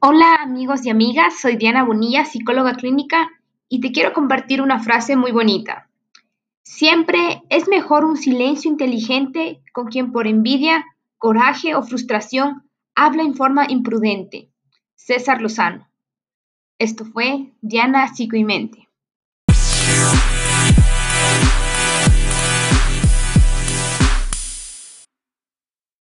[0.00, 3.30] Hola amigos y amigas, soy Diana Bonilla, psicóloga clínica,
[3.66, 5.88] y te quiero compartir una frase muy bonita.
[6.62, 10.84] Siempre es mejor un silencio inteligente con quien por envidia,
[11.16, 14.50] coraje o frustración habla en forma imprudente.
[14.96, 15.88] César Lozano.
[16.78, 18.85] Esto fue Diana Psico y Mente.